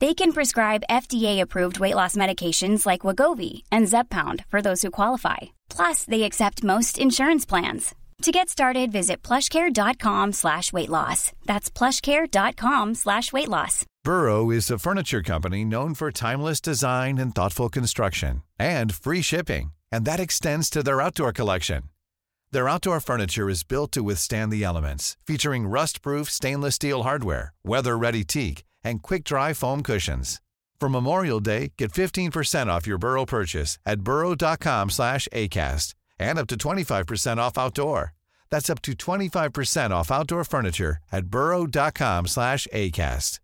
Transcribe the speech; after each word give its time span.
They 0.00 0.14
can 0.14 0.32
prescribe 0.32 0.84
FDA-approved 0.88 1.80
weight 1.80 1.96
loss 1.96 2.14
medications 2.14 2.86
like 2.86 3.00
Wegovy 3.00 3.64
and 3.72 3.88
Zepbound 3.88 4.44
for 4.48 4.62
those 4.62 4.82
who 4.82 4.92
qualify. 4.92 5.38
Plus, 5.68 6.04
they 6.04 6.22
accept 6.22 6.62
most 6.62 6.98
insurance 6.98 7.44
plans. 7.44 7.94
To 8.22 8.32
get 8.32 8.48
started, 8.48 8.92
visit 8.92 9.22
plushcare.com 9.22 10.32
slash 10.32 10.72
weight 10.72 10.88
loss. 10.88 11.32
That's 11.46 11.70
plushcare.com 11.70 12.94
slash 12.94 13.32
weight 13.32 13.48
loss. 13.48 13.84
Burrow 14.04 14.50
is 14.50 14.70
a 14.70 14.78
furniture 14.78 15.22
company 15.22 15.64
known 15.64 15.94
for 15.94 16.10
timeless 16.10 16.60
design 16.60 17.18
and 17.18 17.34
thoughtful 17.34 17.68
construction 17.68 18.42
and 18.58 18.94
free 18.94 19.22
shipping, 19.22 19.72
and 19.92 20.04
that 20.04 20.20
extends 20.20 20.70
to 20.70 20.82
their 20.82 21.00
outdoor 21.00 21.32
collection. 21.32 21.82
Their 22.50 22.68
outdoor 22.68 23.00
furniture 23.00 23.48
is 23.50 23.62
built 23.64 23.92
to 23.92 24.02
withstand 24.02 24.50
the 24.50 24.64
elements, 24.64 25.16
featuring 25.26 25.66
rust-proof 25.68 26.30
stainless 26.30 26.76
steel 26.76 27.02
hardware, 27.02 27.52
weather-ready 27.64 28.24
teak, 28.24 28.64
and 28.84 29.02
quick-dry 29.02 29.52
foam 29.54 29.82
cushions. 29.82 30.40
For 30.80 30.88
Memorial 30.88 31.40
Day, 31.40 31.72
get 31.76 31.92
15% 31.92 32.68
off 32.68 32.86
your 32.86 32.98
Burrow 32.98 33.24
purchase 33.24 33.78
at 33.84 34.00
burrow.com 34.00 34.90
slash 34.90 35.26
ACAST 35.32 35.94
and 36.18 36.38
up 36.38 36.46
to 36.48 36.56
25% 36.56 37.38
off 37.38 37.58
outdoor. 37.58 38.14
That's 38.50 38.70
up 38.70 38.80
to 38.82 38.92
25% 38.92 39.90
off 39.90 40.10
outdoor 40.10 40.44
furniture 40.44 40.98
at 41.12 41.26
burrow.com 41.26 42.26
slash 42.26 42.66
ACAST. 42.72 43.40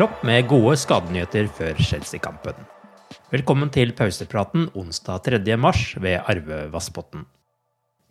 Klopp 0.00 0.22
med 0.24 0.46
gode 0.48 0.78
skadenyheter 0.80 1.48
før 1.52 1.74
Chelsea-kampen. 1.76 2.56
Velkommen 3.30 3.68
til 3.70 3.92
pausepraten 3.92 4.70
onsdag 4.72 5.26
3. 5.28 5.56
mars 5.60 5.82
ved 6.00 6.22
Arve 6.24 6.62
Vassbotten. 6.72 7.26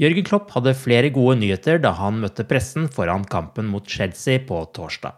Jørgen 0.00 0.26
Klopp 0.26 0.50
hadde 0.56 0.74
flere 0.74 1.10
gode 1.14 1.36
nyheter 1.38 1.78
da 1.82 1.92
han 1.94 2.18
møtte 2.22 2.46
pressen 2.50 2.88
foran 2.90 3.26
kampen 3.30 3.68
mot 3.70 3.86
Chelsea 3.86 4.40
på 4.42 4.64
torsdag. 4.74 5.14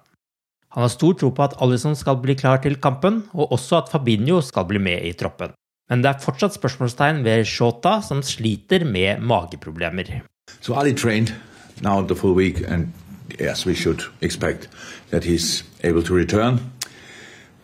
Han 0.76 0.84
har 0.84 0.92
stor 0.92 1.14
tro 1.16 1.30
på 1.32 1.44
at 1.46 1.54
Alison 1.64 1.96
skal 1.96 2.18
bli 2.20 2.34
klar 2.36 2.60
til 2.60 2.76
kampen, 2.76 3.22
og 3.32 3.54
også 3.56 3.78
at 3.78 3.88
Fabinho 3.88 4.42
skal 4.44 4.66
bli 4.68 4.82
med 4.82 5.06
i 5.08 5.14
troppen. 5.16 5.54
Men 5.88 6.02
det 6.02 6.10
er 6.10 6.20
fortsatt 6.20 6.58
spørsmålstegn 6.58 7.22
ved 7.24 7.46
Shota, 7.48 8.02
som 8.04 8.20
sliter 8.20 8.84
med 8.84 9.22
mageproblemer. 9.24 10.20
So 10.60 10.74
Ali 10.74 10.92
trained 10.92 11.32
now 11.80 12.02
the 12.02 12.14
full 12.14 12.34
week, 12.34 12.60
and 12.68 12.92
yes, 13.40 13.64
we 13.64 13.74
should 13.74 14.04
expect 14.20 14.68
that 15.10 15.24
he's 15.24 15.64
able 15.82 16.02
to 16.02 16.14
return. 16.14 16.60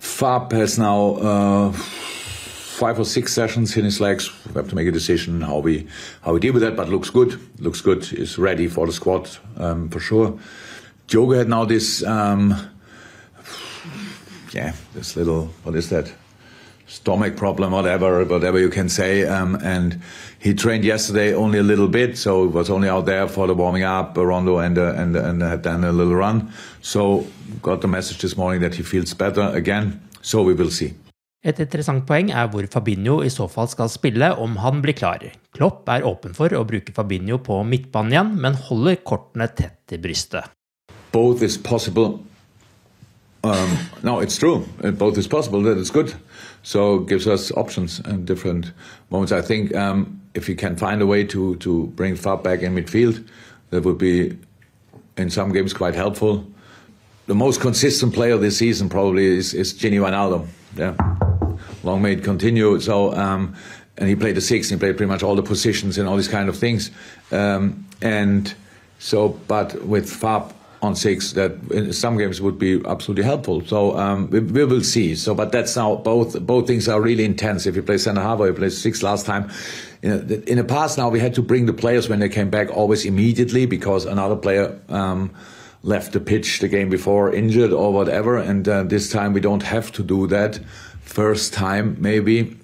Fab 0.00 0.52
has 0.52 0.78
now 0.78 1.18
uh, 1.20 1.72
five 2.82 2.98
or 2.98 3.04
six 3.04 3.32
sessions 3.32 3.76
in 3.76 3.84
his 3.84 4.00
legs. 4.00 4.28
We 4.46 4.54
have 4.54 4.68
to 4.70 4.74
make 4.74 4.88
a 4.88 4.90
decision 4.90 5.40
how 5.40 5.58
we 5.58 5.86
how 6.22 6.32
we 6.32 6.40
deal 6.40 6.52
with 6.52 6.62
that, 6.62 6.74
but 6.74 6.88
looks 6.88 7.10
good. 7.10 7.38
Looks 7.60 7.80
good. 7.80 8.12
Is 8.12 8.38
ready 8.38 8.66
for 8.66 8.86
the 8.86 8.92
squad 8.92 9.30
um, 9.56 9.88
for 9.88 10.00
sure. 10.00 10.36
Jota 11.06 11.38
had 11.38 11.48
now 11.48 11.64
this, 11.64 12.02
um, 12.02 12.54
yeah, 14.52 14.72
this 14.94 15.14
little 15.14 15.46
what 15.62 15.76
is 15.76 15.90
that? 15.90 16.12
Stomach 16.86 17.36
problem, 17.36 17.72
whatever, 17.72 18.24
whatever 18.24 18.58
you 18.58 18.68
can 18.68 18.88
say. 18.88 19.28
Um, 19.28 19.54
and 19.62 20.00
he 20.40 20.52
trained 20.52 20.84
yesterday 20.84 21.34
only 21.34 21.58
a 21.60 21.62
little 21.62 21.88
bit, 21.88 22.18
so 22.18 22.48
was 22.48 22.68
only 22.68 22.88
out 22.88 23.06
there 23.06 23.28
for 23.28 23.46
the 23.46 23.54
warming 23.54 23.84
up, 23.84 24.16
rondo, 24.16 24.58
and 24.58 24.76
uh, 24.76 24.94
and 24.96 25.16
and 25.16 25.40
had 25.40 25.62
done 25.62 25.84
a 25.84 25.92
little 25.92 26.16
run. 26.16 26.50
So 26.80 27.26
got 27.62 27.80
the 27.80 27.88
message 27.88 28.18
this 28.22 28.36
morning 28.36 28.60
that 28.62 28.74
he 28.74 28.82
feels 28.82 29.14
better 29.14 29.56
again. 29.56 30.00
So 30.20 30.42
we 30.42 30.54
will 30.54 30.70
see. 30.70 30.94
Et 31.42 31.58
interessant 31.58 32.04
poeng 32.06 32.28
er 32.30 32.46
hvor 32.52 32.66
Fabinho 32.70 33.16
i 33.26 33.30
så 33.32 33.48
fall 33.50 33.66
skal 33.66 33.88
spille 33.90 34.28
om 34.38 34.60
han 34.62 34.78
blir 34.82 34.94
klar. 34.94 35.24
Klopp 35.56 35.88
er 35.90 36.06
åpen 36.06 36.36
for 36.38 36.54
å 36.54 36.62
bruke 36.68 36.94
Fabinho 36.94 37.40
på 37.42 37.56
midtbanen 37.66 38.14
igjen, 38.14 38.30
men 38.44 38.58
holder 38.68 39.00
kortene 39.02 39.48
tett 39.50 39.80
til 39.90 39.98
brystet. 40.04 40.46
Both 41.12 41.42
is 41.42 41.58
possible. 41.58 42.20
Um, 43.42 43.74
no, 44.04 44.20
it's 44.20 44.38
true. 44.38 44.62
Both 44.98 45.18
is 45.18 45.26
possible. 45.26 45.62
That 45.64 45.78
is 45.78 45.90
good. 45.90 46.14
So 46.62 47.02
it 47.02 47.08
gives 47.08 47.26
us 47.26 47.50
options 47.56 47.98
and 48.04 48.24
different 48.24 48.70
moments. 49.10 49.32
I 49.32 49.42
think 49.42 49.74
um, 49.74 50.20
if 50.34 50.48
you 50.48 50.54
can 50.54 50.76
find 50.76 51.02
a 51.02 51.06
way 51.06 51.24
to 51.24 51.56
to 51.56 51.88
bring 51.96 52.14
Fab 52.14 52.44
back 52.44 52.62
in 52.62 52.74
midfield, 52.74 53.18
that 53.70 53.82
would 53.82 53.98
be 53.98 54.38
in 55.16 55.28
some 55.28 55.52
games 55.52 55.72
quite 55.72 55.96
helpful. 55.96 56.44
The 57.26 57.34
most 57.34 57.60
consistent 57.60 58.14
player 58.14 58.38
this 58.38 58.58
season 58.58 58.88
probably 58.88 59.26
is, 59.26 59.54
is 59.54 59.74
Gini 59.74 59.98
Wijnaldum. 59.98 60.46
Yeah. 60.76 61.21
Long 61.84 62.02
may 62.02 62.12
it 62.12 62.24
continue. 62.24 62.78
So, 62.80 63.14
um, 63.14 63.54
and 63.98 64.08
he 64.08 64.16
played 64.16 64.36
the 64.36 64.40
six, 64.40 64.70
he 64.70 64.76
played 64.76 64.96
pretty 64.96 65.10
much 65.10 65.22
all 65.22 65.36
the 65.36 65.42
positions 65.42 65.98
and 65.98 66.08
all 66.08 66.16
these 66.16 66.28
kind 66.28 66.48
of 66.48 66.56
things. 66.56 66.90
Um, 67.30 67.86
and 68.00 68.52
so, 68.98 69.28
but 69.48 69.84
with 69.86 70.10
Fab 70.10 70.54
on 70.80 70.96
six, 70.96 71.32
that 71.32 71.52
in 71.70 71.92
some 71.92 72.18
games 72.18 72.40
would 72.40 72.58
be 72.58 72.82
absolutely 72.86 73.24
helpful. 73.24 73.64
So 73.66 73.96
um, 73.96 74.30
we, 74.30 74.40
we, 74.40 74.64
will 74.64 74.82
see. 74.82 75.14
So, 75.14 75.34
but 75.34 75.52
that's 75.52 75.76
now 75.76 75.96
both 75.96 76.40
both 76.40 76.66
things 76.66 76.88
are 76.88 77.00
really 77.00 77.24
intense. 77.24 77.66
If 77.66 77.76
you 77.76 77.82
play 77.82 77.98
half 77.98 78.40
or 78.40 78.48
you 78.48 78.54
play 78.54 78.70
six 78.70 79.02
last 79.02 79.24
time, 79.26 79.50
in 80.02 80.26
the, 80.26 80.50
in 80.50 80.58
the 80.58 80.64
past 80.64 80.98
now 80.98 81.08
we 81.08 81.20
had 81.20 81.34
to 81.34 81.42
bring 81.42 81.66
the 81.66 81.72
players 81.72 82.08
when 82.08 82.18
they 82.18 82.28
came 82.28 82.50
back 82.50 82.70
always 82.70 83.04
immediately 83.04 83.66
because 83.66 84.04
another 84.04 84.36
player. 84.36 84.78
Um, 84.88 85.34
left 85.84 86.12
the 86.12 86.20
pitch 86.20 86.60
the 86.60 86.68
game 86.68 86.88
before 86.88 87.34
injured 87.34 87.72
or 87.72 87.92
whatever 87.92 88.38
and 88.38 88.68
uh, 88.68 88.84
this 88.84 89.10
time 89.10 89.32
we 89.32 89.40
don't 89.40 89.64
have 89.64 89.90
to 89.90 90.04
do 90.04 90.28
that 90.28 90.60
first 91.02 91.52
time, 91.52 91.96
maybe. 92.00 92.56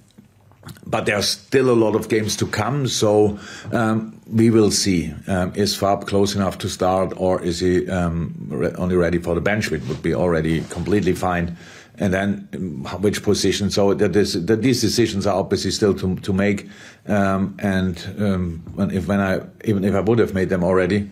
But 0.87 1.07
there's 1.07 1.29
still 1.29 1.71
a 1.71 1.75
lot 1.75 1.95
of 1.95 2.09
games 2.09 2.37
to 2.37 2.47
come, 2.47 2.87
so 2.87 3.39
um, 3.73 4.21
we 4.31 4.51
will 4.51 4.71
see. 4.71 5.13
Um, 5.27 5.53
is 5.55 5.77
Fab 5.77 6.07
close 6.07 6.35
enough 6.35 6.59
to 6.59 6.69
start, 6.69 7.13
or 7.17 7.43
is 7.43 7.61
he 7.61 7.89
um, 7.89 8.35
re 8.49 8.73
only 8.77 8.97
ready 8.97 9.19
for 9.19 9.35
the 9.35 9.41
bench, 9.41 9.71
which 9.71 9.83
would 9.83 10.03
be 10.03 10.15
already 10.15 10.63
completely 10.63 11.15
fine? 11.15 11.57
And 11.99 12.13
then 12.15 12.49
um, 12.55 12.85
which 13.03 13.23
position? 13.23 13.71
So 13.71 13.93
that, 13.95 14.15
is, 14.15 14.47
that 14.47 14.63
these 14.63 14.81
decisions 14.81 15.27
are 15.27 15.37
obviously 15.37 15.73
still 15.73 15.95
to, 15.95 16.17
to 16.17 16.33
make. 16.33 16.69
Um, 17.07 17.57
and 17.59 18.15
um, 18.19 18.63
when, 18.75 18.91
if 18.91 19.09
when 19.09 19.21
I 19.21 19.41
even 19.65 19.85
if 19.85 19.95
I 19.95 20.01
would 20.01 20.19
have 20.19 20.35
made 20.35 20.49
them 20.49 20.65
already, 20.65 21.09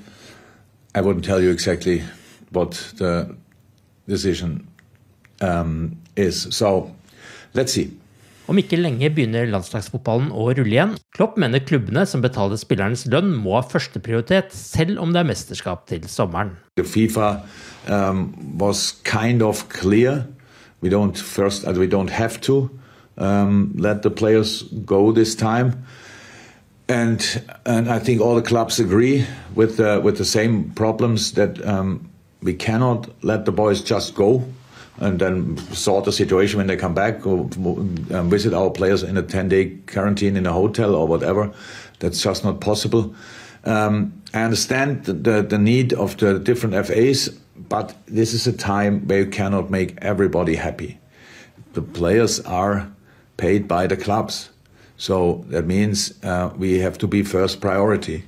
I 0.94 1.00
wouldn't 1.00 1.24
tell 1.24 1.42
you 1.42 1.50
exactly 1.50 2.02
what 2.50 2.72
the 2.96 3.36
decision 4.06 4.68
is. 6.16 6.56
So 6.56 6.94
Let's 7.56 7.72
see. 7.72 7.88
Om 8.46 8.60
ikke 8.60 8.78
lenge 8.78 9.08
begynner 9.10 9.48
landslagsfotballen 9.50 10.28
å 10.30 10.44
rulle 10.54 10.70
igjen. 10.70 10.92
Klopp 11.16 11.34
mener 11.40 11.64
klubbene 11.66 12.04
som 12.06 12.22
betaler 12.22 12.58
spillernes 12.60 13.02
lønn, 13.10 13.32
må 13.42 13.56
ha 13.56 13.64
førsteprioritet, 13.66 14.54
selv 14.54 15.00
om 15.02 15.14
det 15.14 15.24
er 15.24 15.30
mesterskap 15.32 15.82
til 15.90 16.06
sommeren. 16.10 16.54
FIFA 16.78 17.32
um, 17.90 18.28
was 18.60 18.92
kind 19.02 19.42
of 19.42 19.66
clear. 19.68 20.26
We 20.80 20.90
don't 20.92 21.18
first, 21.18 21.66
uh, 21.66 21.74
we 21.74 21.88
don't 21.88 22.10
have 22.10 22.40
to 22.42 22.70
um, 23.18 23.72
let 23.74 24.02
the 24.02 24.10
players 24.10 24.62
go 24.84 25.10
this 25.10 25.34
time. 25.34 25.74
And 26.88 27.42
and 27.64 27.88
I 27.90 27.98
think 27.98 28.20
all 28.20 28.36
the 28.36 28.46
clubs 28.46 28.78
agree 28.78 29.26
with 29.56 29.78
the, 29.78 30.00
with 30.04 30.18
the 30.18 30.24
same 30.24 30.70
problems 30.76 31.32
that 31.32 31.58
um, 31.66 32.08
we 32.42 32.54
cannot 32.54 33.08
let 33.24 33.44
the 33.44 33.50
boys 33.50 33.82
just 33.82 34.14
go 34.14 34.44
and 34.98 35.18
then 35.18 35.56
sort 35.72 36.04
the 36.04 36.12
situation 36.12 36.58
when 36.58 36.66
they 36.66 36.76
come 36.76 36.94
back 36.94 37.26
or 37.26 37.40
um, 38.12 38.30
visit 38.30 38.54
our 38.54 38.70
players 38.70 39.02
in 39.02 39.16
a 39.16 39.22
10 39.22 39.48
day 39.48 39.76
quarantine 39.86 40.36
in 40.36 40.46
a 40.46 40.52
hotel 40.52 40.94
or 40.94 41.06
whatever. 41.06 41.52
That's 41.98 42.22
just 42.22 42.44
not 42.44 42.60
possible. 42.60 43.14
Um, 43.64 44.12
I 44.32 44.42
understand 44.42 45.04
the, 45.04 45.12
the, 45.12 45.42
the, 45.42 45.58
need 45.58 45.92
of 45.92 46.16
the 46.18 46.38
different 46.38 46.86
FAs, 46.86 47.28
but 47.56 47.94
this 48.06 48.32
is 48.32 48.46
a 48.46 48.52
time 48.52 49.06
where 49.08 49.20
you 49.20 49.26
cannot 49.26 49.70
make 49.70 49.98
everybody 50.02 50.54
happy. 50.54 50.98
the 51.76 51.82
players 51.82 52.40
are 52.40 52.90
paid 53.36 53.68
by 53.68 53.86
the 53.86 53.96
clubs. 53.96 54.48
So 54.96 55.44
that 55.48 55.66
means 55.66 56.12
uh, 56.24 56.50
we 56.56 56.78
have 56.78 56.98
to 56.98 57.06
be 57.06 57.22
first 57.22 57.60
priority. 57.60 58.24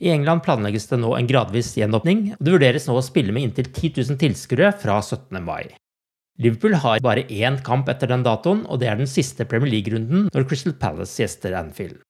I 0.00 0.12
England 0.12 0.44
planlegges 0.46 0.88
det 0.88 0.98
nå 1.02 1.10
en 1.16 1.28
gradvis 1.28 1.74
gjenåpning, 1.76 2.30
og 2.36 2.46
det 2.46 2.54
vurderes 2.54 2.86
nå 2.88 2.96
å 2.96 3.04
spille 3.04 3.34
med 3.36 3.50
inntil 3.50 3.68
10 3.68 4.00
000 4.08 4.20
tilskuere 4.22 4.70
fra 4.80 4.96
17. 5.02 5.36
mai. 5.44 5.74
Liverpool 6.40 6.76
har 6.80 7.00
bare 7.04 7.24
én 7.32 7.58
kamp 7.64 7.88
etter 7.88 8.10
den 8.12 8.24
datoen, 8.24 8.64
og 8.68 8.80
det 8.80 8.88
er 8.90 9.00
den 9.00 9.08
siste 9.08 9.46
Premier 9.48 9.72
League-runden 9.72 10.28
når 10.32 10.48
Crystal 10.48 10.76
Palace 10.76 11.16
gjester 11.20 11.56
Anfield. 11.56 12.00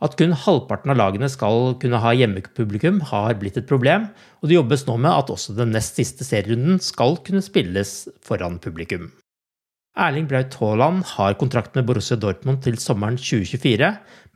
At 0.00 0.16
kun 0.16 0.32
halvparten 0.32 0.94
av 0.94 0.96
lagene 0.96 1.28
skal 1.28 1.74
kunne 1.82 2.00
ha 2.00 2.14
hjemmepublikum, 2.16 3.02
har 3.10 3.36
blitt 3.38 3.58
et 3.60 3.68
problem, 3.68 4.08
og 4.40 4.48
det 4.48 4.56
jobbes 4.56 4.86
nå 4.88 4.96
med 5.04 5.12
at 5.12 5.32
også 5.34 5.54
den 5.58 5.74
nest 5.76 5.98
siste 6.00 6.26
serierunden 6.26 6.80
skal 6.82 7.18
kunne 7.26 7.44
spilles 7.44 8.08
foran 8.24 8.58
publikum. 8.62 9.10
Erling 9.98 10.28
Braut 10.30 10.54
Haaland 10.60 11.02
har 11.16 11.34
kontrakt 11.34 11.74
med 11.74 11.88
Borussia 11.88 12.16
Dortmund 12.16 12.62
til 12.62 12.76
sommeren 12.78 13.16
2024, 13.18 13.88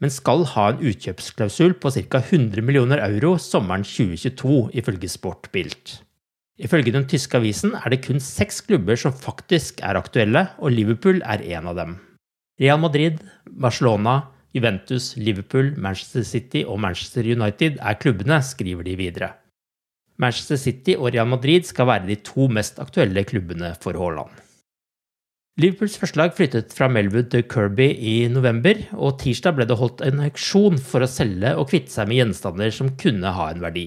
men 0.03 0.11
skal 0.11 0.43
ha 0.51 0.65
en 0.73 0.81
utkjøpsklausul 0.83 1.77
på 1.79 1.93
ca. 1.95 2.19
100 2.19 2.65
millioner 2.67 2.99
euro 3.05 3.37
sommeren 3.39 3.87
2022, 3.87 4.73
ifølge 4.75 5.09
Sportbilt. 5.09 6.01
Ifølge 6.59 6.93
den 6.95 7.07
tyske 7.11 7.39
avisen 7.39 7.75
er 7.79 7.91
det 7.91 8.03
kun 8.03 8.19
seks 8.23 8.61
klubber 8.67 8.99
som 8.99 9.15
faktisk 9.15 9.79
er 9.83 9.99
aktuelle, 9.99 10.49
og 10.59 10.75
Liverpool 10.75 11.23
er 11.23 11.43
en 11.55 11.71
av 11.71 11.79
dem. 11.79 11.97
Real 12.61 12.81
Madrid, 12.83 13.23
Barcelona, 13.47 14.21
Juventus, 14.55 15.17
Liverpool, 15.17 15.73
Manchester 15.79 16.23
City 16.23 16.63
og 16.67 16.81
Manchester 16.83 17.27
United 17.27 17.79
er 17.79 17.99
klubbene, 17.99 18.41
skriver 18.43 18.87
de 18.87 18.97
videre. 18.99 19.31
Manchester 20.19 20.59
City 20.59 20.95
og 20.99 21.13
Real 21.15 21.27
Madrid 21.27 21.67
skal 21.67 21.87
være 21.91 22.07
de 22.11 22.19
to 22.23 22.47
mest 22.47 22.79
aktuelle 22.83 23.25
klubbene 23.27 23.75
for 23.83 23.99
Haaland. 23.99 24.35
Liverpools 25.55 25.95
forslag 26.03 26.33
flyttet 26.35 26.73
fra 26.75 26.89
Melwood 26.91 27.29
til 27.31 27.45
Kirby 27.47 27.93
i 27.95 28.15
november, 28.27 28.81
og 28.99 29.21
tirsdag 29.21 29.55
ble 29.55 29.67
det 29.71 29.77
holdt 29.79 30.01
en 30.03 30.25
auksjon 30.25 30.81
for 30.83 31.05
å 31.05 31.07
selge 31.07 31.53
og 31.55 31.69
kvitte 31.71 31.95
seg 31.95 32.09
med 32.11 32.19
gjenstander 32.19 32.73
som 32.75 32.91
kunne 32.99 33.31
ha 33.37 33.47
en 33.53 33.63
verdi. 33.63 33.85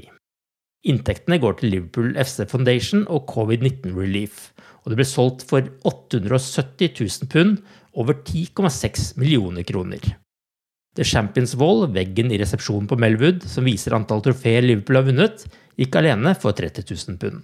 Inntektene 0.88 1.42
går 1.44 1.58
til 1.60 1.74
Liverpool 1.74 2.16
FC 2.16 2.46
Foundation 2.48 3.04
og 3.12 3.28
Covid-19 3.34 3.98
Relief, 3.98 4.54
og 4.86 4.94
det 4.94 5.02
ble 5.02 5.10
solgt 5.10 5.44
for 5.50 5.68
870 5.84 6.96
000 7.02 7.32
pund, 7.36 7.60
over 7.98 8.16
10,6 8.16 9.18
millioner 9.20 9.68
kroner. 9.68 10.08
The 10.96 11.04
Champions 11.04 11.58
Wall, 11.60 11.84
veggen 11.92 12.32
i 12.32 12.40
resepsjonen 12.40 12.88
på 12.88 12.96
Melwood, 12.96 13.44
som 13.44 13.68
viser 13.68 13.98
antall 13.98 14.24
trofeer 14.24 14.64
Liverpool 14.64 15.02
har 15.02 15.10
vunnet, 15.10 15.44
gikk 15.76 16.00
alene 16.00 16.32
for 16.40 16.56
30 16.56 16.88
000 16.88 17.20
pund. 17.20 17.44